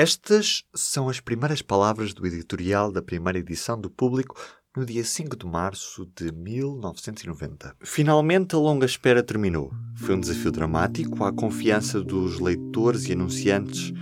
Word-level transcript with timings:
Estas 0.00 0.64
são 0.74 1.10
as 1.10 1.20
primeiras 1.20 1.60
palavras 1.60 2.14
do 2.14 2.26
editorial 2.26 2.90
da 2.90 3.02
primeira 3.02 3.38
edição 3.38 3.78
do 3.78 3.90
Público 3.90 4.34
no 4.74 4.86
dia 4.86 5.04
5 5.04 5.36
de 5.36 5.44
março 5.44 6.08
de 6.16 6.32
1990. 6.32 7.76
Finalmente 7.84 8.54
a 8.54 8.58
longa 8.58 8.86
espera 8.86 9.22
terminou. 9.22 9.70
Foi 9.96 10.14
um 10.14 10.20
desafio 10.20 10.50
dramático 10.50 11.22
à 11.22 11.30
confiança 11.30 12.00
dos 12.00 12.40
leitores 12.40 13.10
e 13.10 13.12
anunciantes 13.12 13.92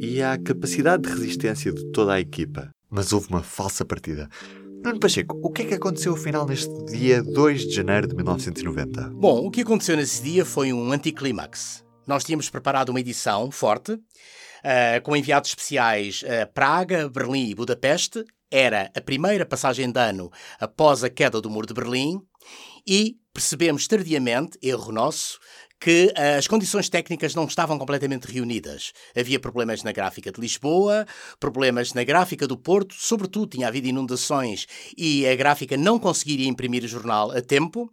e 0.00 0.20
à 0.20 0.36
capacidade 0.36 1.04
de 1.04 1.10
resistência 1.10 1.72
de 1.72 1.88
toda 1.92 2.14
a 2.14 2.20
equipa. 2.20 2.70
Mas 2.90 3.12
houve 3.12 3.28
uma 3.28 3.44
falsa 3.44 3.84
partida. 3.84 4.28
Nuno 4.84 4.98
Pacheco, 4.98 5.38
o 5.40 5.52
que 5.52 5.62
é 5.62 5.66
que 5.66 5.74
aconteceu 5.74 6.14
afinal 6.14 6.48
neste 6.48 6.74
dia 6.86 7.22
2 7.22 7.68
de 7.68 7.76
janeiro 7.76 8.08
de 8.08 8.16
1990? 8.16 9.10
Bom, 9.10 9.46
o 9.46 9.52
que 9.52 9.60
aconteceu 9.60 9.96
nesse 9.96 10.20
dia 10.20 10.44
foi 10.44 10.72
um 10.72 10.90
anticlímax. 10.90 11.84
Nós 12.06 12.24
tínhamos 12.24 12.50
preparado 12.50 12.90
uma 12.90 13.00
edição 13.00 13.50
forte, 13.50 13.92
uh, 13.92 14.00
com 15.02 15.16
enviados 15.16 15.50
especiais 15.50 16.22
a 16.42 16.46
Praga, 16.46 17.08
Berlim 17.08 17.48
e 17.48 17.54
Budapeste, 17.54 18.24
era 18.50 18.90
a 18.94 19.00
primeira 19.00 19.44
passagem 19.44 19.90
de 19.90 19.98
ano 19.98 20.30
após 20.60 21.02
a 21.02 21.10
queda 21.10 21.40
do 21.40 21.50
Muro 21.50 21.66
de 21.66 21.74
Berlim 21.74 22.20
e 22.86 23.16
percebemos 23.32 23.88
tardiamente, 23.88 24.56
erro 24.62 24.92
nosso, 24.92 25.40
que 25.80 26.14
as 26.38 26.46
condições 26.46 26.88
técnicas 26.88 27.34
não 27.34 27.46
estavam 27.46 27.78
completamente 27.78 28.26
reunidas. 28.26 28.92
Havia 29.14 29.40
problemas 29.40 29.82
na 29.82 29.92
gráfica 29.92 30.30
de 30.30 30.40
Lisboa, 30.40 31.04
problemas 31.40 31.92
na 31.92 32.04
gráfica 32.04 32.46
do 32.46 32.56
Porto, 32.56 32.94
sobretudo 32.94 33.48
tinha 33.50 33.68
havido 33.68 33.88
inundações 33.88 34.66
e 34.96 35.26
a 35.26 35.34
gráfica 35.34 35.76
não 35.76 35.98
conseguiria 35.98 36.48
imprimir 36.48 36.84
o 36.84 36.88
jornal 36.88 37.32
a 37.32 37.42
tempo. 37.42 37.92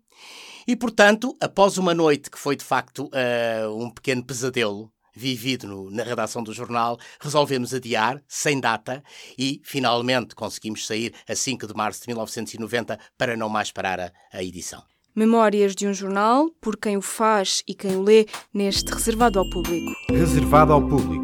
E, 0.68 0.76
portanto, 0.76 1.36
após 1.40 1.78
uma 1.78 1.94
noite 1.94 2.30
que 2.30 2.40
foi 2.40 2.56
de 2.56 2.64
facto 2.64 3.10
uh, 3.10 3.76
um 3.76 3.90
pequeno 3.90 4.24
pesadelo, 4.24 4.92
vivido 5.14 5.68
no, 5.68 5.92
na 5.92 6.04
redação 6.04 6.44
do 6.44 6.54
jornal, 6.54 6.98
resolvemos 7.20 7.74
adiar, 7.74 8.22
sem 8.28 8.60
data, 8.60 9.04
e 9.38 9.62
finalmente 9.64 10.36
conseguimos 10.36 10.86
sair 10.86 11.14
a 11.28 11.36
5 11.36 11.68
de 11.68 11.74
março 11.74 12.02
de 12.02 12.08
1990 12.08 12.98
para 13.18 13.36
não 13.36 13.50
mais 13.50 13.72
parar 13.72 14.00
a, 14.00 14.12
a 14.32 14.44
edição. 14.44 14.82
Memórias 15.14 15.76
de 15.76 15.88
um 15.88 15.94
jornal, 15.94 16.50
por 16.62 16.78
quem 16.78 16.96
o 16.96 17.02
faz 17.02 17.62
e 17.68 17.76
quem 17.76 17.98
o 17.98 18.02
lê, 18.02 18.26
neste 18.54 18.94
Reservado 18.94 19.40
ao 19.40 19.50
Público. 19.50 19.92
Reservado 20.10 20.72
ao 20.72 20.82
Público. 20.82 21.21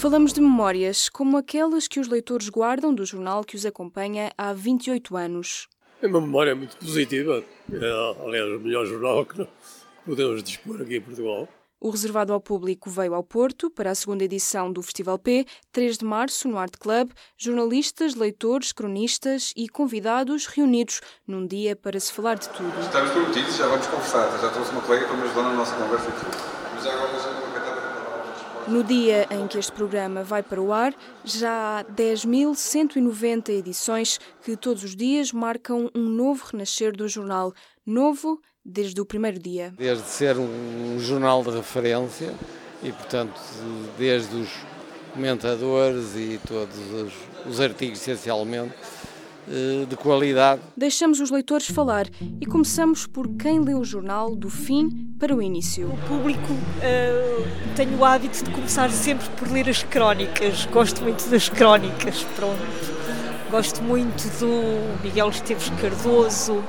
Falamos 0.00 0.32
de 0.32 0.40
memórias 0.40 1.10
como 1.10 1.36
aquelas 1.36 1.86
que 1.86 2.00
os 2.00 2.08
leitores 2.08 2.48
guardam 2.48 2.94
do 2.94 3.04
jornal 3.04 3.44
que 3.44 3.54
os 3.54 3.66
acompanha 3.66 4.32
há 4.38 4.50
28 4.50 5.14
anos. 5.14 5.68
É 6.00 6.06
uma 6.06 6.22
memória 6.22 6.56
muito 6.56 6.74
positiva. 6.78 7.44
É, 7.70 8.24
aliás, 8.24 8.50
o 8.50 8.60
melhor 8.60 8.86
jornal 8.86 9.26
que 9.26 9.46
podemos 10.06 10.42
dispor 10.42 10.80
aqui 10.80 10.96
em 10.96 11.02
Portugal. 11.02 11.46
O 11.78 11.90
reservado 11.90 12.32
ao 12.32 12.40
público 12.40 12.88
veio 12.88 13.12
ao 13.12 13.22
Porto 13.22 13.70
para 13.70 13.90
a 13.90 13.94
segunda 13.94 14.24
edição 14.24 14.72
do 14.72 14.80
Festival 14.80 15.18
P, 15.18 15.44
3 15.70 15.98
de 15.98 16.04
março, 16.06 16.48
no 16.48 16.56
Art 16.56 16.78
Club. 16.80 17.10
Jornalistas, 17.36 18.14
leitores, 18.14 18.72
cronistas 18.72 19.52
e 19.54 19.68
convidados 19.68 20.46
reunidos 20.46 21.02
num 21.26 21.46
dia 21.46 21.76
para 21.76 22.00
se 22.00 22.10
falar 22.10 22.36
de 22.36 22.48
tudo. 22.48 22.72
Estamos 22.80 23.10
prometidos, 23.10 23.54
já 23.54 23.68
vamos 23.68 23.86
conversar. 23.86 24.30
Já 24.40 24.48
trouxe 24.48 24.72
uma 24.72 24.80
colega 24.80 25.06
para 25.06 25.16
me 25.18 25.24
ajudar 25.24 25.42
na 25.42 25.52
nossa 25.52 25.76
conversa 25.76 26.08
aqui. 26.08 26.24
Mas 26.74 26.86
agora 26.86 27.39
no 28.70 28.84
dia 28.84 29.26
em 29.32 29.48
que 29.48 29.58
este 29.58 29.72
programa 29.72 30.22
vai 30.22 30.44
para 30.44 30.62
o 30.62 30.72
ar, 30.72 30.94
já 31.24 31.80
há 31.80 31.84
10.190 31.84 33.48
edições 33.48 34.20
que 34.44 34.56
todos 34.56 34.84
os 34.84 34.94
dias 34.94 35.32
marcam 35.32 35.90
um 35.92 36.08
novo 36.08 36.46
renascer 36.52 36.96
do 36.96 37.08
jornal. 37.08 37.52
Novo 37.84 38.40
desde 38.64 39.00
o 39.00 39.04
primeiro 39.04 39.40
dia. 39.40 39.74
Desde 39.76 40.04
ser 40.04 40.36
um 40.38 40.98
jornal 41.00 41.42
de 41.42 41.50
referência 41.50 42.32
e, 42.80 42.92
portanto, 42.92 43.40
desde 43.98 44.36
os 44.36 44.48
comentadores 45.14 46.14
e 46.14 46.38
todos 46.46 46.78
os, 46.92 47.12
os 47.46 47.60
artigos, 47.60 48.00
essencialmente, 48.00 48.74
de 49.88 49.96
qualidade. 49.96 50.60
Deixamos 50.76 51.20
os 51.20 51.30
leitores 51.30 51.66
falar 51.66 52.06
e 52.40 52.46
começamos 52.46 53.06
por 53.06 53.28
quem 53.36 53.60
lê 53.60 53.74
o 53.74 53.84
jornal 53.84 54.36
do 54.36 54.48
fim 54.48 55.14
para 55.18 55.34
o 55.34 55.42
início. 55.42 55.88
O 55.88 55.96
público 56.08 56.52
uh, 56.52 57.74
tem 57.74 57.94
o 57.96 58.04
hábito 58.04 58.44
de 58.44 58.50
começar 58.50 58.90
sempre 58.90 59.28
por 59.30 59.50
ler 59.50 59.68
as 59.68 59.82
crónicas. 59.82 60.66
Gosto 60.66 61.02
muito 61.02 61.28
das 61.28 61.48
crónicas, 61.48 62.24
pronto. 62.36 63.00
Gosto 63.50 63.82
muito 63.82 64.22
do 64.38 65.02
Miguel 65.02 65.28
Esteves 65.28 65.70
Cardoso, 65.80 66.62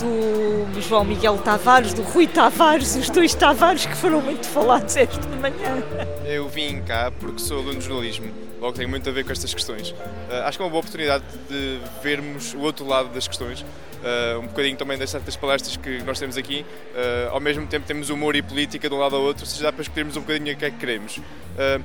do 0.00 0.80
João 0.80 1.04
Miguel 1.04 1.38
Tavares, 1.38 1.94
do 1.94 2.02
Rui 2.02 2.26
Tavares, 2.26 2.96
os 2.96 3.08
dois 3.08 3.32
Tavares 3.32 3.86
que 3.86 3.96
foram 3.96 4.20
muito 4.20 4.46
falados 4.46 4.96
esta 4.96 5.28
manhã. 5.36 5.82
Eu 6.24 6.48
vim 6.48 6.82
cá 6.82 7.12
porque 7.20 7.38
sou 7.38 7.58
aluno 7.58 7.78
de 7.78 7.84
jornalismo 7.84 8.26
logo 8.60 8.76
tem 8.76 8.86
muito 8.86 9.08
a 9.08 9.12
ver 9.12 9.24
com 9.24 9.32
estas 9.32 9.52
questões. 9.52 9.90
Uh, 9.90 10.44
acho 10.44 10.58
que 10.58 10.62
é 10.62 10.64
uma 10.64 10.70
boa 10.70 10.80
oportunidade 10.80 11.24
de 11.48 11.80
vermos 12.02 12.54
o 12.54 12.60
outro 12.60 12.86
lado 12.86 13.10
das 13.10 13.28
questões, 13.28 13.60
uh, 13.60 14.38
um 14.40 14.46
bocadinho 14.46 14.76
também 14.76 14.98
das 14.98 15.10
certas 15.10 15.36
palestras 15.36 15.76
que 15.76 16.02
nós 16.02 16.18
temos 16.18 16.36
aqui. 16.36 16.64
Uh, 16.94 17.30
ao 17.30 17.40
mesmo 17.40 17.66
tempo 17.66 17.86
temos 17.86 18.10
humor 18.10 18.34
e 18.36 18.42
política 18.42 18.88
de 18.88 18.94
um 18.94 18.98
lado 18.98 19.16
ao 19.16 19.22
outro, 19.22 19.44
ou 19.44 19.46
seja, 19.46 19.64
dá 19.64 19.72
para 19.72 19.82
escolhermos 19.82 20.16
um 20.16 20.20
bocadinho 20.20 20.54
o 20.54 20.58
que 20.58 20.64
é 20.64 20.70
que 20.70 20.78
queremos. 20.78 21.20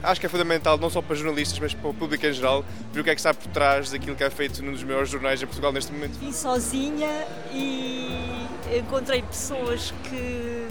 acho 0.03 0.19
que 0.19 0.25
é 0.25 0.29
fundamental, 0.29 0.77
não 0.77 0.89
só 0.89 1.01
para 1.01 1.15
jornalistas, 1.15 1.59
mas 1.59 1.73
para 1.73 1.89
o 1.89 1.93
público 1.93 2.25
em 2.25 2.33
geral, 2.33 2.63
ver 2.91 3.01
o 3.01 3.03
que 3.03 3.09
é 3.09 3.15
que 3.15 3.19
está 3.19 3.33
por 3.33 3.47
trás 3.51 3.91
daquilo 3.91 4.15
que 4.15 4.23
é 4.23 4.29
feito 4.29 4.63
num 4.63 4.71
dos 4.71 4.83
maiores 4.83 5.09
jornais 5.09 5.41
em 5.41 5.45
Portugal 5.45 5.71
neste 5.71 5.91
momento. 5.91 6.17
Vim 6.19 6.31
sozinha 6.31 7.25
e 7.53 8.47
encontrei 8.77 9.21
pessoas 9.21 9.93
que 10.03 10.67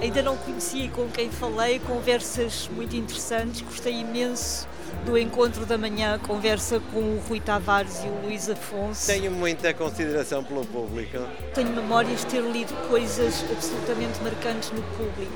ainda 0.00 0.22
não 0.22 0.36
conhecia 0.36 0.84
e 0.84 0.88
com 0.88 1.08
quem 1.08 1.30
falei, 1.30 1.78
conversas 1.80 2.68
muito 2.74 2.96
interessantes, 2.96 3.62
gostei 3.62 4.00
imenso 4.00 4.66
do 5.04 5.16
encontro 5.18 5.66
da 5.66 5.76
manhã, 5.78 6.18
conversa 6.18 6.80
com 6.92 7.00
o 7.00 7.22
Rui 7.28 7.40
Tavares 7.40 8.02
e 8.04 8.08
o 8.08 8.26
Luís 8.26 8.48
Afonso. 8.48 9.06
Tenho 9.06 9.30
muita 9.30 9.72
consideração 9.74 10.42
pelo 10.42 10.64
público. 10.66 11.18
Tenho 11.54 11.70
memórias 11.70 12.20
de 12.20 12.26
ter 12.26 12.40
lido 12.40 12.72
coisas 12.88 13.44
absolutamente 13.50 14.20
marcantes 14.22 14.70
no 14.70 14.82
público. 14.82 15.32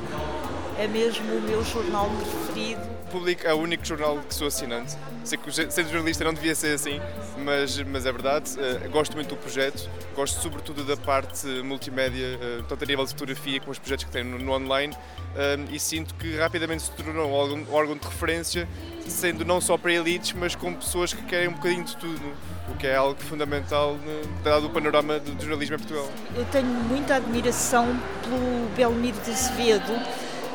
É 0.79 0.89
mesmo 0.89 1.37
o 1.37 1.43
meu 1.43 1.63
jornal 1.63 2.11
preferido. 2.11 2.81
O 3.09 3.11
público 3.11 3.47
é 3.47 3.53
o 3.53 3.59
único 3.59 3.85
jornal 3.85 4.19
que 4.21 4.35
sou 4.35 4.47
assinante. 4.47 4.97
Sei 5.25 5.37
que 5.37 5.53
ser 5.53 5.85
jornalista 5.85 6.25
não 6.25 6.33
devia 6.33 6.55
ser 6.55 6.75
assim, 6.75 7.01
mas, 7.45 7.79
mas 7.83 8.07
é 8.07 8.13
verdade. 8.13 8.53
Uh, 8.53 8.89
gosto 8.91 9.15
muito 9.15 9.29
do 9.29 9.37
projeto, 9.37 9.91
gosto 10.15 10.41
sobretudo 10.41 10.85
da 10.85 10.97
parte 10.97 11.47
multimédia, 11.63 12.39
uh, 12.39 12.63
tanto 12.63 12.85
a 12.85 12.87
nível 12.87 13.05
de 13.05 13.11
fotografia 13.11 13.61
como 13.61 13.73
os 13.73 13.79
projetos 13.79 14.05
que 14.05 14.11
tem 14.11 14.25
no, 14.25 14.39
no 14.39 14.53
online, 14.53 14.95
uh, 14.95 15.75
e 15.75 15.79
sinto 15.79 16.15
que 16.15 16.37
rapidamente 16.37 16.85
se 16.85 16.91
tornou 16.93 17.29
um 17.29 17.75
órgão 17.75 17.97
de 17.97 18.07
referência 18.07 18.67
sendo 19.11 19.45
não 19.45 19.61
só 19.61 19.77
para 19.77 19.93
elites, 19.93 20.33
mas 20.33 20.55
com 20.55 20.75
pessoas 20.75 21.13
que 21.13 21.23
querem 21.25 21.49
um 21.49 21.53
bocadinho 21.53 21.85
de 21.85 21.97
tudo, 21.97 22.33
o 22.69 22.75
que 22.77 22.87
é 22.87 22.97
algo 22.97 23.21
fundamental 23.21 23.97
dado 24.43 24.67
o 24.67 24.71
panorama 24.71 25.19
do 25.19 25.41
jornalismo 25.41 25.77
em 25.77 25.79
Portugal. 25.79 26.09
Eu 26.35 26.45
tenho 26.47 26.67
muita 26.67 27.17
admiração 27.17 27.87
pelo 28.23 28.69
Belmiro 28.77 29.19
de 29.21 29.31
Azevedo, 29.31 29.93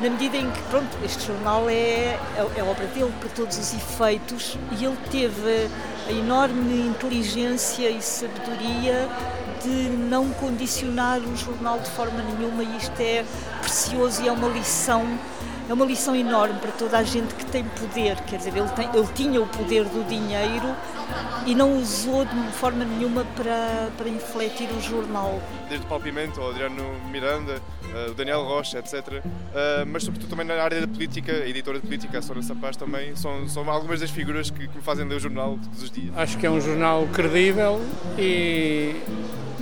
na 0.02 0.10
medida 0.10 0.36
em 0.38 0.50
que, 0.52 0.62
pronto, 0.64 0.90
este 1.06 1.28
jornal 1.28 1.70
é, 1.70 2.20
é, 2.58 2.64
obra 2.64 2.86
dele 2.88 3.14
para 3.20 3.30
todos 3.30 3.58
os 3.58 3.74
efeitos 3.74 4.58
e 4.78 4.84
ele 4.84 4.98
teve 5.10 5.70
a 6.08 6.12
enorme 6.12 6.88
inteligência 6.88 7.90
e 7.90 8.02
sabedoria 8.02 9.08
de 9.64 9.90
não 9.90 10.30
condicionar 10.32 11.20
o 11.20 11.36
jornal 11.38 11.80
de 11.80 11.90
forma 11.92 12.22
nenhuma 12.22 12.64
e 12.64 12.78
isto 12.78 13.00
é 13.00 13.24
precioso 13.62 14.22
e 14.22 14.28
é 14.28 14.32
uma 14.32 14.50
lição 14.50 15.06
é 15.68 15.74
uma 15.74 15.86
lição 15.86 16.16
enorme 16.16 16.60
para 16.60 16.72
toda 16.72 16.98
a 16.98 17.04
gente 17.04 17.34
que 17.36 17.46
tem 17.46 17.64
poder. 17.64 18.16
Quer 18.22 18.38
dizer, 18.38 18.56
ele, 18.56 18.70
tem, 18.70 18.90
ele 18.94 19.08
tinha 19.14 19.42
o 19.42 19.48
poder 19.48 19.86
do 19.86 20.08
dinheiro 20.08 20.76
e 21.46 21.56
não 21.56 21.78
usou 21.78 22.26
de 22.26 22.52
forma 22.54 22.84
nenhuma 22.84 23.26
para, 23.36 23.90
para 23.98 24.10
infletir 24.10 24.70
o 24.72 24.82
jornal. 24.82 25.42
Desde 25.70 25.86
o 25.86 25.90
Paulo 25.90 26.04
Pimenta, 26.04 26.42
o 26.42 26.50
Adriano 26.50 26.84
Miranda, 27.12 27.62
uh, 27.84 28.12
o 28.12 28.14
Daniel 28.14 28.44
Rocha, 28.44 28.80
etc. 28.80 29.24
Eh, 29.54 29.86
mas 29.86 30.04
sobretudo 30.04 30.30
também 30.30 30.46
na 30.46 30.56
área 30.56 30.82
da 30.82 30.88
política, 30.88 31.32
a 31.32 31.48
editora 31.48 31.80
de 31.80 31.86
política, 31.86 32.20
a 32.20 32.22
Sora 32.22 32.42
Sapaz 32.42 32.76
também, 32.76 33.16
são, 33.16 33.48
são 33.48 33.70
algumas 33.70 34.00
das 34.02 34.10
figuras 34.10 34.50
que, 34.50 34.68
que 34.68 34.78
me 34.78 34.84
fazem 34.84 35.08
ler 35.08 35.16
o 35.16 35.20
jornal 35.20 35.58
todos 35.62 35.84
os 35.84 35.92
dias. 35.92 36.16
Acho 36.18 36.38
que 36.38 36.46
é 36.46 36.50
um 36.50 36.60
jornal 36.60 37.08
credível 37.14 37.80
e, 38.18 38.96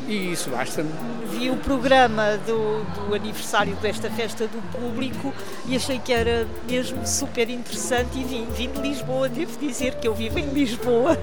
e 0.08 0.32
isso 0.34 0.50
basta-me 0.50 0.92
vi 1.34 1.50
o 1.50 1.58
programa 1.58 2.38
do, 2.38 2.84
do, 2.84 3.16
aniversário 3.16 3.76
desta 3.78 4.10
festa 4.10 4.48
do 4.48 4.62
público 4.72 5.34
e 5.66 5.76
achei 5.76 6.00
que 6.00 6.14
era 6.14 6.48
mesmo 6.70 7.06
super 7.08 7.50
interessante 7.50 8.20
e 8.20 8.24
vim, 8.24 8.46
vim 8.52 8.70
de 8.70 8.82
Lisboa, 8.82 9.28
devo 9.28 9.58
dizer 9.60 9.96
que 9.96 10.08
eu 10.08 10.14
vivo 10.14 10.38
em 10.40 10.50
Lisboa 10.50 11.18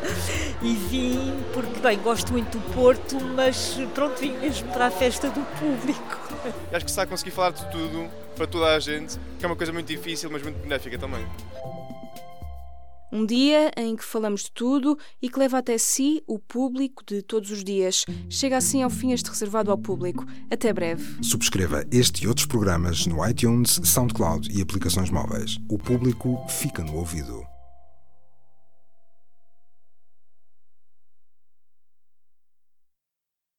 e 0.62 0.74
vim 0.74 1.34
porque, 1.52 1.80
bem, 1.80 1.98
gosto 1.98 2.32
muito 2.32 2.58
do 2.58 2.74
Porto, 2.74 3.16
mas 3.34 3.78
pronto, 3.94 4.18
vim 4.20 4.32
mesmo 4.38 4.68
para 4.68 4.86
a 4.86 4.90
festa 4.90 5.28
do 5.30 5.40
público. 5.58 6.18
Acho 6.72 6.84
que 6.84 6.90
está 6.90 7.02
a 7.02 7.06
conseguir 7.06 7.30
falar 7.30 7.50
de 7.50 7.64
tudo 7.70 8.08
para 8.36 8.46
toda 8.46 8.66
a 8.74 8.78
gente, 8.78 9.18
que 9.38 9.44
é 9.44 9.48
uma 9.48 9.56
coisa 9.56 9.72
muito 9.72 9.86
difícil, 9.86 10.30
mas 10.30 10.42
muito 10.42 10.58
benéfica 10.58 10.98
também. 10.98 11.26
Um 13.16 13.24
dia 13.24 13.70
em 13.78 13.96
que 13.96 14.04
falamos 14.04 14.42
de 14.42 14.52
tudo 14.52 14.98
e 15.22 15.30
que 15.30 15.38
leva 15.38 15.56
até 15.56 15.78
si 15.78 16.22
o 16.26 16.38
público 16.38 17.02
de 17.02 17.22
todos 17.22 17.50
os 17.50 17.64
dias. 17.64 18.04
Chega 18.28 18.58
assim 18.58 18.82
ao 18.82 18.90
fim 18.90 19.12
este 19.12 19.30
reservado 19.30 19.70
ao 19.70 19.78
público. 19.78 20.26
Até 20.50 20.70
breve. 20.70 21.24
Subscreva 21.24 21.82
este 21.90 22.24
e 22.24 22.28
outros 22.28 22.44
programas 22.44 23.06
no 23.06 23.26
iTunes, 23.26 23.80
SoundCloud 23.82 24.50
e 24.54 24.60
aplicações 24.60 25.08
móveis. 25.08 25.58
O 25.66 25.78
público 25.78 26.44
fica 26.46 26.82
no 26.82 26.94
ouvido. 26.94 27.55